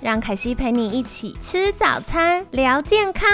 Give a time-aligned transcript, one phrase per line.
[0.00, 3.28] 让凯西陪你一起吃早餐，聊健康。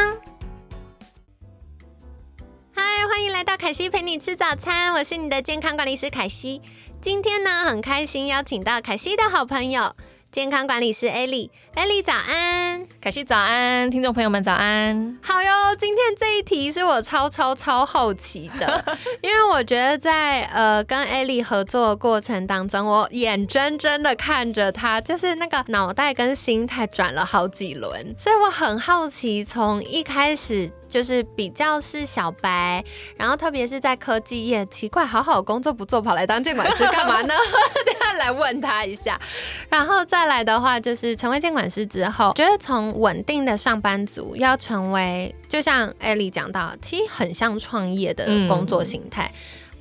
[2.74, 6.62] 嗨，欢迎来到凯西陪你吃早餐，我是你的健康管理师凯西。
[7.02, 9.94] 今天呢，很开心邀请到凯西的好朋友。
[10.34, 15.48] 健康管理师艾莉，艾莉早安，凯西早安，听众朋友们早安，好哟。
[15.78, 18.84] 今天这一题是我超超超好奇的，
[19.22, 30.68] 因为我觉得在呃跟艾莉合作的过程当中，我眼睁睁的看着她，就是那个脑袋跟心态转了好几轮，所以我很好奇，从一开始。
[30.88, 32.84] 就是比较是小白，
[33.16, 37.34] 然后特别是在科技业，奇怪，好好工作不做，跑来当监管师干嘛呢？
[37.86, 39.20] 等下来问他一下。
[39.68, 49.32] 然后再来的话，就是成为监管师之后，觉得从稳定的上班族要成为，就像艾莉讲到，其实很像创业的工作形态。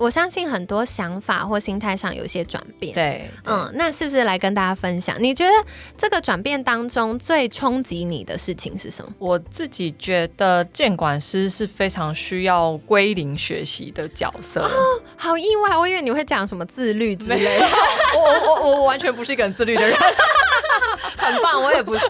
[0.03, 2.93] 我相信很多想法或心态上有一些转变。
[2.93, 5.15] 对，嗯，那是不是来跟大家分享？
[5.17, 5.51] 你觉得
[5.97, 9.13] 这个转变当中最冲击你的事情是什么？
[9.17, 14.59] 我自己觉得监管师是非常需要归零学习的角色。
[14.59, 17.65] 哦，好意外，我以为你会讲什么自律之类的。
[18.17, 19.97] 我我我我完全不是一个很自律的人。
[21.15, 22.01] 很棒，我也不是。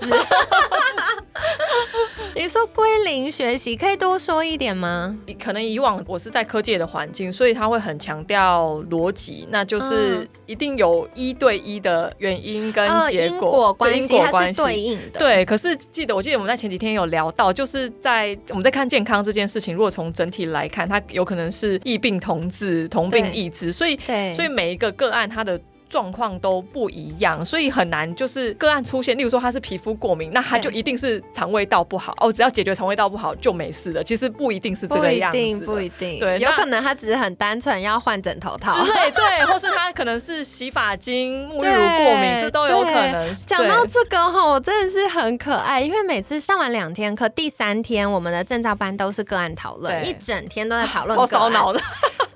[2.36, 5.16] 你说归零学习，可以多说一点吗？
[5.42, 15.20] 可能以往我是在科技的环境，所以他会很强调逻辑，那就是一定有一对一的原因跟结果关系，它是对应的。
[15.20, 23.98] 对，可是记得我记得我们在前几天有聊到，就是在我们在看健康这件事情，如果从整体来看，它有可能是异病同治、同病异治，所以
[24.34, 25.60] 所以每一个个案它的。
[25.94, 29.16] 状况都不一样，所以很难就是个案出现。
[29.16, 32.34] 例如说他是皮肤过敏，那他就一定是肠胃道不好哦。
[32.34, 34.04] 只要解决肠胃道不好就没事了。
[34.04, 36.20] 其实不一定是这个样子，不一定，不一定。
[36.20, 43.36] 对，有可能他只是很单纯要换枕头套，对对，或是他可能是洗发精、沐浴乳过敏，这都有可能。
[43.46, 51.80] 讲到这个哈，我真的是很可爱，因为每次上完两天课，第三天我们的证照班都是个案讨论，一整天都在讨论， 超烧脑的。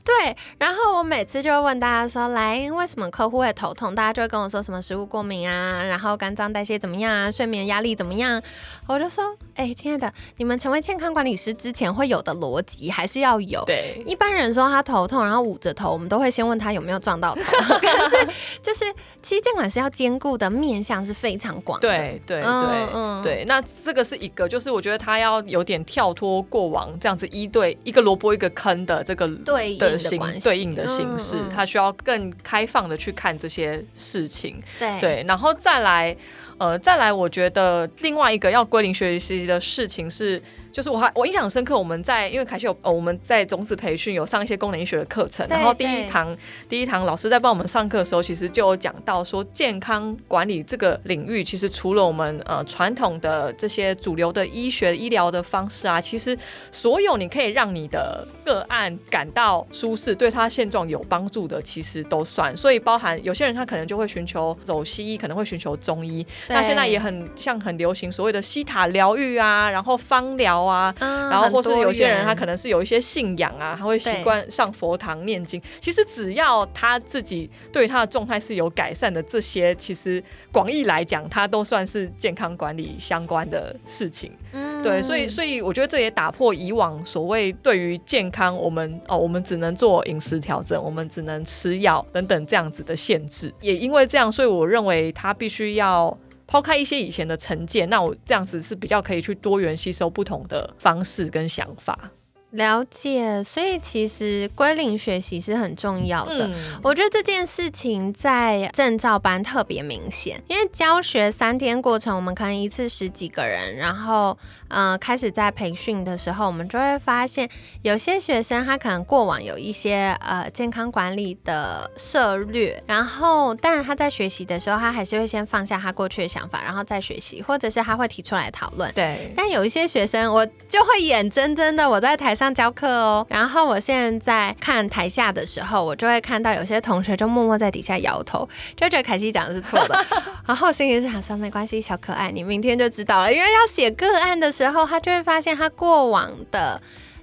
[0.07, 3.94] 对，然后我每次就会问大家说，来，为什么客户会头痛？
[3.94, 8.41] 大家就会跟我说什么食物过敏啊，然后肝脏代谢怎么样啊，睡眠压力怎么样？
[8.88, 13.62] 我就说，哎，亲爱的，你们成为健康管理师之前会有的逻辑还是要有。
[13.66, 17.41] 对，一般人说他头痛，然后捂着头，我们都会先问他有没有撞到头。
[17.78, 18.28] 可是，
[18.62, 18.85] 就是
[19.22, 21.85] 其实监管是要兼顾的面向是非常广的。
[21.90, 29.97] 对对对对，那这个是一个，就是我觉得他要有点跳脱过往这样子一对一个萝卜一个坑的这个对的。
[29.97, 34.62] 形对应的形式，他需要更开放的去看这些事情。
[34.80, 36.16] 对对，然后再来，
[36.58, 40.41] 呃，再来，我觉得另外一个要归零学习的事情是。
[40.77, 46.38] 就是我还我印象很深刻，我们在因为凯西有呃我们在种子培训有上一些功能医学的课程，然后第一堂
[46.69, 56.37] 第一堂老师在帮我们上课的时候，其实就有讲到说健康管理这个领域，其实除了我们呃传统的这些主流的医学医疗的方式啊，其实
[56.71, 62.55] 所有你可以让你的个案感到舒适，对他现状有帮助的，其实都算。
[62.55, 66.23] 所以包含有些人他可能就会寻求走西医，可能会寻求中医。
[66.49, 70.66] 那现在也很像很流行所谓的西塔疗愈啊，然后芳疗。
[70.67, 75.61] 啊，然后或是有些人他可能是有一些信仰啊，他会习惯上佛堂念经。
[75.79, 84.31] 其实只要他自己对他的状态是有改善的，这些其实广义来讲，他都算是健康管理相关的事情。
[84.53, 93.53] 嗯，对，所以所以我觉得这也打破以往所谓对于健康，我们哦，我们只能做饮食调整，我们只能吃药等等这样子的限制。
[93.61, 96.17] 也因为这样，所以我认为他必须要。
[96.47, 102.11] 抛开一些以前的成见，那我这样子是比较可以去多元吸收不同的方式跟想法。
[102.57, 106.49] 了解，所以其实归零学习是很重要的。
[106.81, 114.35] 我觉得这件事情在证照班特别明显，因为教学三天过程，我们可能一次十几个人，然后
[114.69, 117.47] 呃开始在培训的时候，我们就会发现
[117.83, 128.91] 有些学生他可能过往有一些呃健康管理的策略，然后但他在学习的时候，他还是会先放下他过去的想法，然后再学习，或者是他会提出来讨论。
[128.93, 129.31] 对。
[129.37, 132.47] 但有一些学生，我就会眼睁睁的我在台上。
[132.47, 133.26] 上教课哦。
[133.29, 140.05] 然后我现在看台下的时候，我就会看到有些同学就默默在底下摇头，就觉得凯西讲的是错的。
[140.47, 143.34] 然后心里是想说没关系，小可爱，你明天就知道了。
[143.34, 146.82] 因为要写个案的时候，他就会发现他过往的。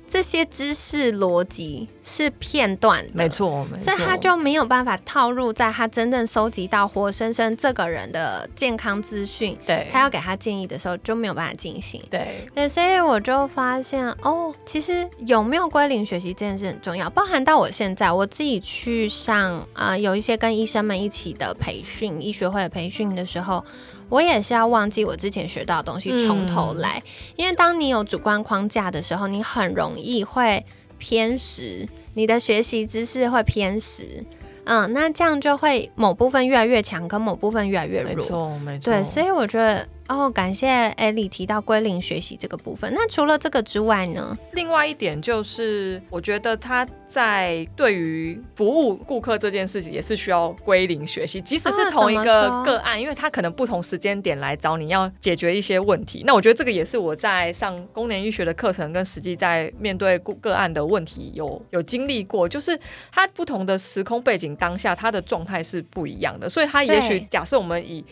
[0.08, 23.64] 这些知识逻辑是片段的，没错，所以他就没有办法套入在他真正收集到活生生这个人的健康资讯，对，他要给他建议的时候就没有办法进行，对，对，所以我就发现哦，其实有没有归零学习这件事很重要，包含到我现在我自己去上啊，有一些跟医生们一起的培训，医学会的培训的时候。
[24.08, 27.02] 我也是要忘记我之前学到的东西，从头来。
[27.36, 30.64] 因为当你有主观框架的时候，你很容易会
[30.98, 34.24] 偏食，你的学习知识会偏食。
[34.64, 38.14] 嗯，那这样就会某部分越来越强，跟某部分越来越弱。
[38.14, 38.92] 没错，没错。
[38.92, 39.86] 对，所以我觉得。
[40.06, 42.92] 哦，感谢艾莉提到归零学习这个部分。
[42.94, 44.36] 那除了这个之外呢？
[44.52, 56.22] 另外一点就是，我觉得他在对于服务顾客这件事情也是需要归零学习，即使是同一个个案，因为他可能不同时间点来找你要解决一些问题。
[56.26, 62.78] 那我觉得这个也是我在上功能医学的课程跟实际在面对个个案的问题有有经历过，就是
[63.10, 68.04] 他不同的时空背景当下他的状态是不一样的，所以他也许假设我们以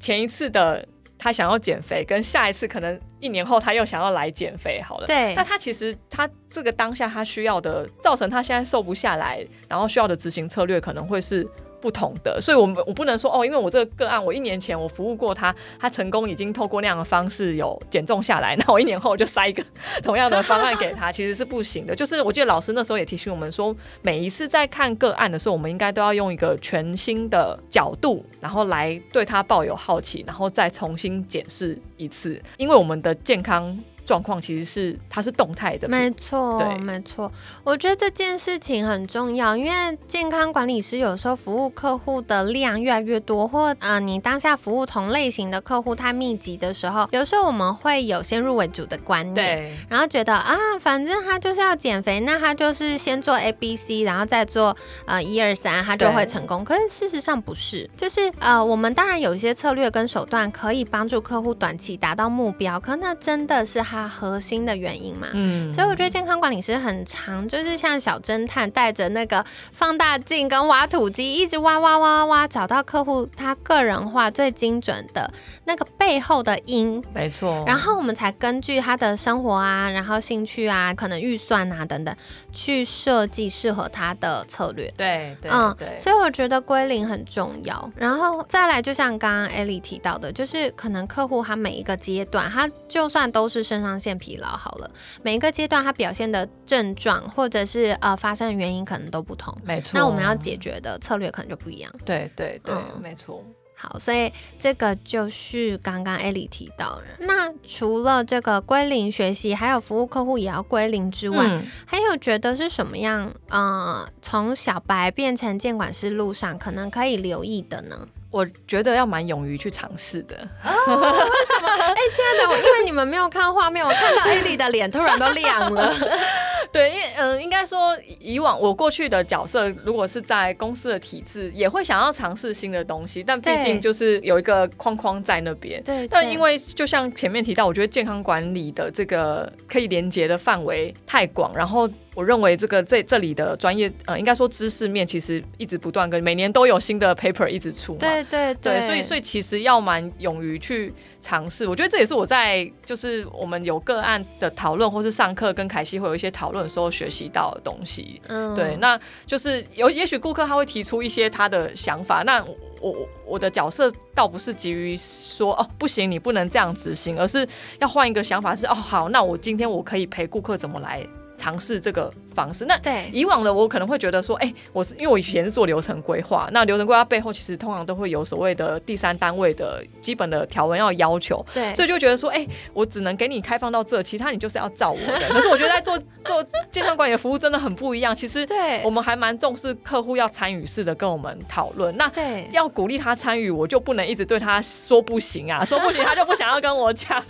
[0.00, 0.88] 前一次的。
[1.18, 5.06] 他想要减肥，跟下一次可能一年后他又想要来减肥，好了。
[5.06, 5.34] 对。
[5.34, 11.46] 那他其实他这个当下他需要的，造成他现在瘦不下来，然后需要的执行策略可能会是。
[11.84, 19.62] 不同的，所以，我们我不能说哦，因为我这个个案，我一年前我服务过他，他成功已经透过那样的方式有减重下来，那我一年后就塞一个
[20.02, 21.94] 同样的方案给他，其实是不行的。
[21.94, 33.78] 就是我记得老师那时候也提醒我们说，每一次在看个案的时候，我们应该都要用一个全新的角度，然后来对他抱有好奇，然后再重新检视一次，因为我们的健康。
[34.04, 37.30] 状况其实是它是动态的，没错，没错。
[37.64, 54.76] 我觉得这件事情很重要，因为健康管理师有时候服务客户的量越来越多，或呃你当下服务同类型的客户太密集的时候，有时候我们会有先入为主的观念，然后觉得啊，反正他就是要减肥，那他就是先做 A B C，然后再做
[55.06, 56.62] 呃一二三，他就会成功。
[56.62, 63.93] 可是事实上不是，就是呃我们当然有一些策略跟手段可以帮助客户短期达到目标，可那真的是。
[63.94, 75.32] 它核心的原因嘛，嗯，所以我觉得健康管理师很长，就是像小侦探带着那个放大镜跟挖土机，一直挖挖挖挖，找到客户他个人化最精准的
[75.64, 77.62] 那个背后的因，没错。
[77.66, 82.12] 然后我们才根据他的生活啊，然后兴趣啊，可能预算啊等等，
[82.52, 84.92] 去设计适合他的策略。
[84.96, 85.96] 对，嗯，对。
[86.00, 87.90] 所以我觉得归零很重要。
[87.94, 94.90] 然后再来，就像刚刚艾莉提到的，就是可能客户他每一个阶段，他就算都是身上腺疲劳好了，
[95.22, 99.92] 每一个阶段它表现的症状或者是呃发生的原因可能都不同，没错。
[99.94, 101.92] 那我们要解决的策略可能就不一样。
[102.04, 103.44] 对对对，没错。
[103.76, 107.26] 好，所以这个就是刚刚艾莉提到的。
[107.26, 113.34] 那除了这个归零学习，还有服务客户也要归零之外，还有觉得是什么样？
[113.50, 118.08] 呃，从小白变成监管师路上，可能可以留意的呢？
[118.34, 120.34] 我觉得要蛮勇于去尝试的。
[120.34, 121.68] 为什么？
[121.68, 125.94] 哎，亲爱的，我因为你们没有看画面，我看到艾莉的脸突然都亮了。
[126.72, 135.80] 对，因为嗯，应该说以往我过去的角色，如果是在公司的体制，也会想要尝试新的东西，但毕竟就是有一个框框在那边。
[135.84, 136.08] 对。
[136.08, 141.88] 但因为就像前面提到，我觉得健康管理的这个可以连接的范围太广，然后。
[142.14, 147.98] 我认为这个这这里的专业呃，应该说知识面其实一直不断跟每年都有新的 paper 一直出嘛。
[147.98, 151.66] 对对对，所以所以其实要蛮勇于去尝试。
[151.66, 158.20] 我觉得这也是我在就是我们有个案的讨论或是上课跟凯西会有一些讨论的时候学习到的东西。
[158.28, 162.44] 嗯，对，那就是有也许顾客他会提出一些他的想法，那
[162.80, 167.46] 我我的角色倒不是急于说哦不行你不能这样执行，而是
[167.80, 171.04] 要换一个想法是哦好，那我今天我可以陪顾客怎么来。
[171.44, 172.78] 尝试这个方式，那
[173.12, 185.20] 以往的我可能会觉得说，哎，我是因为我以前是做流程规划，那流程规划背后其实通常都会有所谓的第三单位的基本的条文要要求，对，所以就觉得说，哎，我只能给你开放到这，其他你就是要照我的。
[185.30, 188.82] 可是我觉得在做做健康管理的服务真的很不一样，其实对。
[188.84, 192.10] 我们还蛮重视客户要参与式的跟我们讨论，那
[192.50, 197.22] 要鼓励他参与，我就不能一直对他说不行啊， 说不行他就不想要跟我讲，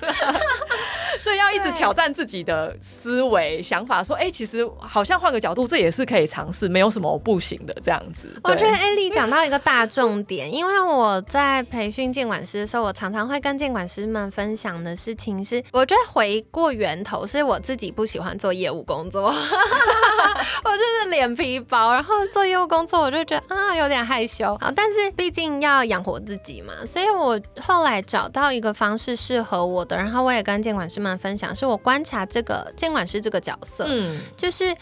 [1.21, 4.03] 所以要一直挑战自己的思维想法。
[4.03, 8.29] 说哎，其实好像换个角度，这也是可以尝试，没有什么不行的这样子。
[8.45, 34.73] 我觉得艾丽讲到一个大重点，因为我在培训监管师的时候，我常常会跟监管师们分享的事情是，我觉得回过源头是我自己不喜欢做业务工作，我就是脸皮薄，然后做业务工作我就觉得啊有点害羞啊，但是毕竟要养活自己嘛，所以我后来找到一个方式适合我的，然后我也跟监管师们分享，是我观察这个监管师这个角色，嗯，就是。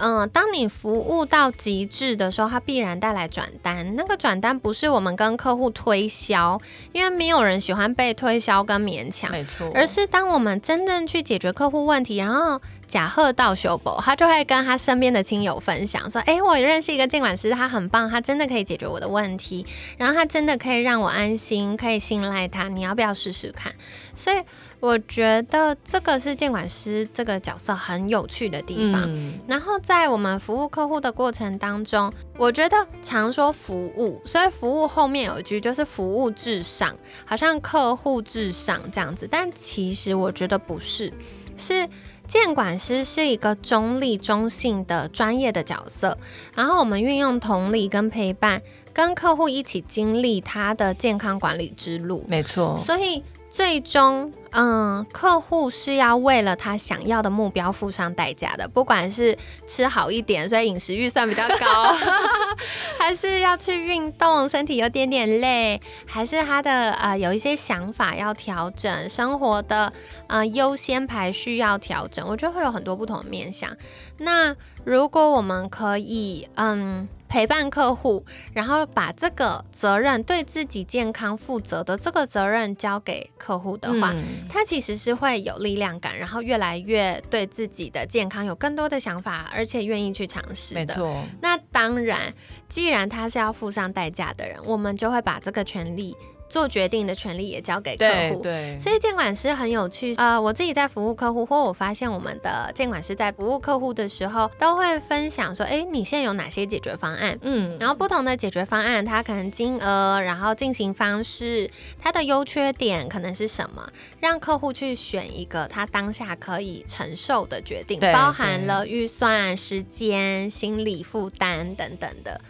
[0.00, 3.94] 嗯，当你服务到极致的时候，它必然带来转单。
[3.96, 6.60] 那个转单不是我们跟客户推销，
[6.92, 9.70] 因为没有人喜欢被推销跟勉强，没错。
[9.74, 19.64] 而是当我们真正去解决客户问题，然后假贺道修博，他就会跟他身边的亲友分享说：“哎，我认识一个监管师，他很棒，他真的可以解决我的问题，
[19.96, 22.68] 然后他真的可以让我安心，可以信赖他。
[22.68, 23.72] 你要不要试试看？”
[24.14, 24.36] 所以。
[24.80, 29.12] 我觉得这个是监管师这个角色很有趣的地方。
[29.48, 39.26] 然后在我们服务客户的过程当中，我觉得常说服务，所以服务后面有一句就是服务至上，好像客户至上这样子。
[39.28, 41.12] 但其实我觉得不是，
[41.56, 41.88] 是
[42.28, 46.16] 监管师是一个中立中性的专业的角色。
[46.54, 52.24] 然后我们运用同理跟陪伴，跟客户一起经历他的健康管理之路。
[52.28, 52.76] 没错。
[52.78, 53.24] 所以。
[53.50, 59.36] 最终，嗯，客户是要为了他想要的目标付上代价的，不管是
[59.66, 61.94] 吃好一点，所以饮食预算比较高，
[62.98, 69.92] 还是要去运动，身体有点点累，还是他的呃有一些想法要调整，生活的
[70.26, 73.70] 呃优先排序要调整，我觉得会有很多不同的面向。
[74.18, 77.08] 那如果我们可以，嗯。
[77.28, 84.14] 陪伴客户，然后把这个责任对自己健康负责的这个责任交给客户的话，
[84.48, 90.80] 他其实是会有力量感，然后越来越对自己的健康有更多的想法，而且愿意去尝试的。
[90.80, 91.22] 没错。
[91.42, 92.32] 那当然，
[92.68, 96.16] 既然他是要付上代价的人，我们就会把这个权利。
[96.48, 100.14] 做决定的权利也交给客户，对，所以监管师很有趣。
[100.16, 107.38] 呃，我自己在服务客户，或我发现我们的监管师在服务客户的时候，都会分享说，哎，你现在有哪些解决方案？
[107.42, 113.90] 嗯，然后不同的解决方案，它可能金额，然后进行方式，它的优缺点可能是什么，
[114.20, 122.40] 让客户去选一个他当下可以承受的决定，包含了预算、时间、心理负担等等的。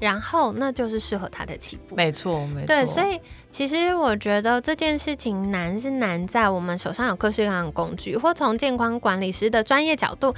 [0.00, 2.66] 然后那就是适合他的起步，没错，没错。
[2.66, 10.34] 对，所以其实我觉得这件事情难是难在我们手上有各式各样的工具，或从健康管理师的专业角度，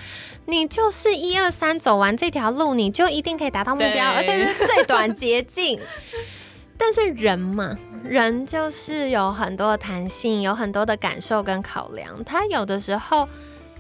[0.47, 5.79] 你就是一二三走完这条路，你就一定可以达到目标，而且是最短捷径。
[6.79, 13.29] 但是人嘛，人就是有很多的弹性，有很多的感受跟考量，他有的时候。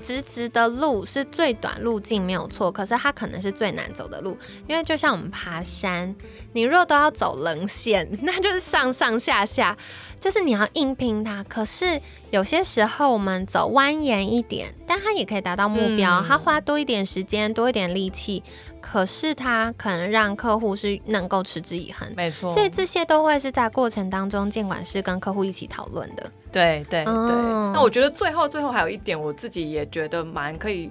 [0.00, 2.73] 直直的路是最短路径，没有错。
[2.73, 6.14] 可是它可能是最难走的路，因为就像我们爬山，
[6.52, 9.76] 你若都要走棱线， 那就是上上下下，
[10.19, 11.42] 就是你要硬拼它。
[11.45, 16.25] 可是有些时候我们走蜿蜒一点，但它也可以达到目标。
[16.26, 18.42] 它花多一点时间，多一点力气。
[18.80, 26.33] 可是它可能让客户是能够持之以恒，没错，所以这些都会是在过程当中，监管是跟客户一起讨论的。
[26.50, 27.12] 对对对。
[27.73, 30.90] 那我觉得最后最后还有一点，我自己也觉得蛮可以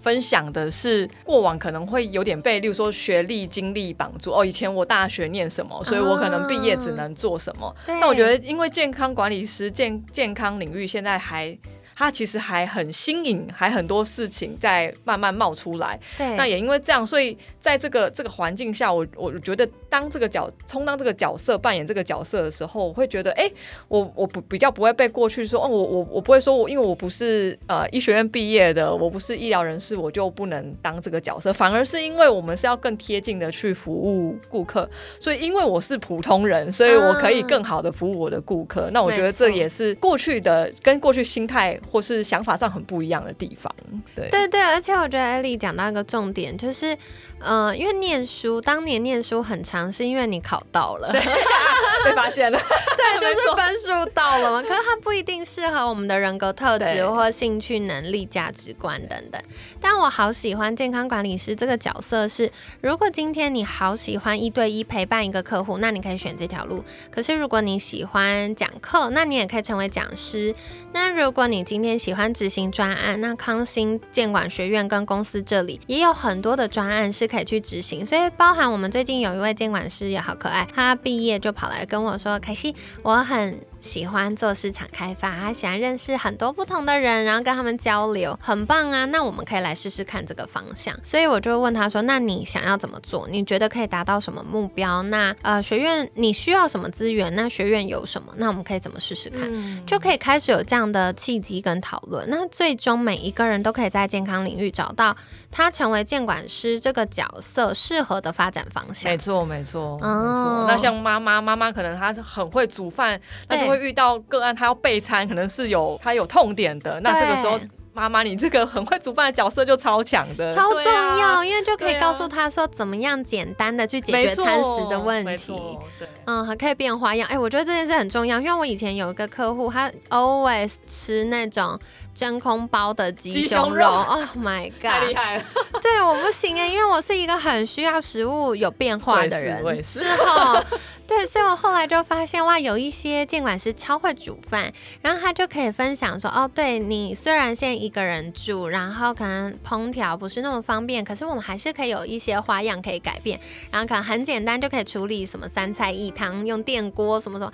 [0.00, 4.32] 分享的是，过往可能会有点被，例如说学历、经历绑住。
[4.32, 7.74] 哦，以前我大学念什么，所以我可能毕业只能做什么。
[7.86, 11.56] 那我觉得，因为健康管理师健健康领域现在还。
[12.00, 16.00] 它其实还很新颖，还很多事情在慢慢冒出来。
[16.16, 23.52] 对，那也因为这样，所以在这个这个环境下，我我觉得当这个角充当这个角色，扮演这个角色的时候，我会觉得，哎，
[23.88, 31.52] 我我不比较不会被过去说，哦，我我我不会说我因为我不是呃医学院毕业的，我不是医疗人士，我就不能当这个角色。
[31.52, 34.88] 反而是因为我们是要更贴近的去服务顾客，
[35.18, 38.88] 所以因为我是普通人，所以我可以更好的服务我的顾客。
[38.90, 41.78] 那我觉得这也是过去的跟过去心态。
[41.90, 43.74] 或是想法上很不一样的地方，
[44.14, 44.28] 对。
[44.30, 46.96] 对对，而且我觉得艾莉讲到一个重点，就是，
[47.40, 51.10] 呃，因为念书当年念书很长，是因为你考到了，
[52.04, 52.58] 被发现了，
[52.96, 54.62] 对， 就是分数到了嘛。
[54.62, 59.40] 可是它不一定适合我们的人格特质或兴趣、能力、价值观等等。
[59.80, 62.50] 但我好喜欢健康管理师这个角色，是
[62.82, 66.84] 如果今天你好喜欢一对一陪伴一个客户，那你可以选这条路。
[67.10, 70.54] 可是如果你喜欢讲课，那你也可以成为讲师。
[70.92, 78.04] 那如果你今天喜欢执行专案，那康心监管学院跟公司这里也有很多的专案是可以去执行。
[78.04, 89.06] 所以包含我们最近有一位监管师也好可爱，他毕业就跑来跟我说：“凯西，我很。”喜欢做市场开发，他喜欢认识很多不同的人，然后跟他们交流，很棒啊。
[89.06, 90.94] 那我们可以来试试看这个方向。
[91.02, 93.26] 所以我就问他说：“那你想要怎么做？
[93.28, 95.02] 你觉得可以达到什么目标？
[95.04, 97.34] 那呃，学院你需要什么资源？
[97.34, 98.32] 那学院有什么？
[98.36, 99.50] 那我们可以怎么试试看？
[99.86, 102.28] 就可以开始有这样的契机跟讨论。
[102.28, 105.16] 那最终每一个人都可以在健康领域找到
[105.50, 109.10] 他成为监管师这个角色适合的发展方向。
[109.10, 110.66] 没错，没错，没错。
[110.68, 113.18] 那像妈妈，妈妈可能她很会煮饭，
[113.48, 117.00] 那就会遇到个案，他要备餐，可能是有他有痛点的。
[117.00, 117.58] 那这个时候。
[117.92, 125.76] 妈妈，你这个很会煮饭的角色就超强的，超重要，因为就可以告诉他说怎么样简单的去解决餐食的问题，
[126.24, 127.28] 嗯，还可以变花样。
[127.28, 131.78] 哎，我觉得这件事很重要，因为我以前有一个客户，他 always 吃那种。
[132.20, 134.82] 真空包的鸡胸肉，Oh my god！
[134.82, 135.44] 太厉害了，
[135.80, 140.62] 对，我不行哎，因为我是一个很需要食物有变化的人，是哦，
[141.06, 157.50] 对，所以我后来就发现哇，有一些监管师超会煮饭，然后他就可以分享说，哦，对你虽然现在一个人住，然后可能烹调不是那么方便，可是我们还是可以有一些花样可以改变，然后可能很简单就可以处理什么三菜一汤，用电锅什么什么。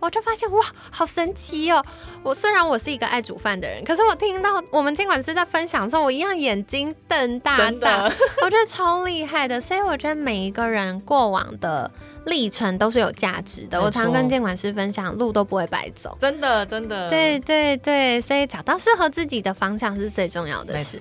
[0.00, 1.84] 我就发现哇，好神奇哦！
[2.22, 8.04] 我虽然我是一个爱煮饭的人，可是我听到我们监管师在分享的时候，我一样眼睛瞪大大，
[8.42, 9.60] 我觉得超厉害的。
[9.60, 11.90] 所以我觉得每一个人过往的
[12.26, 13.80] 历程都是有价值的。
[13.80, 16.16] 我常跟监管师分享，路都不会白走。
[16.20, 17.08] 真的，真的。
[17.08, 20.98] 对对对，所以找到适合自己的方向是最重要的事。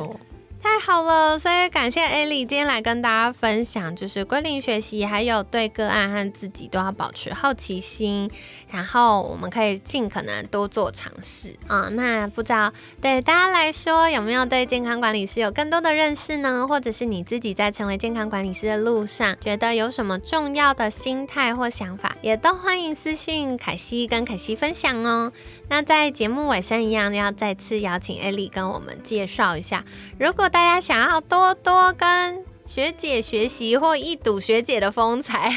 [0.67, 8.29] 太好了，所以感谢艾莉今天来跟大家分享，就是归零学习，还有对个案和自己都要保持好奇心，
[8.69, 11.87] 然后我们可以尽可能多做尝试啊。
[11.93, 12.71] 那不知道
[13.01, 16.67] 对大家来说，有没有对健康管理师有更多的认识呢？
[16.67, 25.31] 或者是你自己在成为健康管理师的路上，觉得有什么重要的心态或想法，也都欢迎私信凯西跟凯西分享哦。
[25.69, 29.83] 那在节目尾声一样，要再次邀请艾莉跟我们介绍一下，
[30.17, 35.51] 如果大家想要多多跟学姐学习或一睹学姐的风采，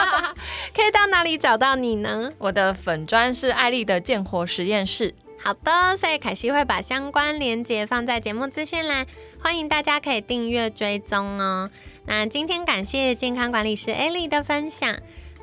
[0.74, 2.32] 可以到哪里找到你呢？
[2.38, 5.14] 我的粉砖是艾丽的健活实验室。
[5.40, 9.06] 好的，所以凯西会把相关链接放在节目资讯栏，
[9.40, 11.70] 欢迎大家可以订阅追踪哦。
[12.06, 14.94] 那今天感谢健康管理师艾莉的分享。